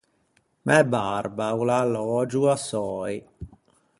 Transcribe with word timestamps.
Mæ 0.65 0.77
barba 0.93 1.45
o 1.59 1.61
l’à 1.67 1.77
allögio 1.83 2.41
à 2.55 2.55
Söi. 2.67 3.15